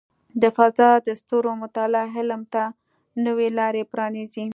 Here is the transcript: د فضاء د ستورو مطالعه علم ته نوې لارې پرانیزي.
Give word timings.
د 0.41 0.43
فضاء 0.57 0.95
د 1.07 1.09
ستورو 1.21 1.51
مطالعه 1.63 2.09
علم 2.19 2.41
ته 2.53 2.63
نوې 3.25 3.49
لارې 3.59 3.83
پرانیزي. 3.91 4.45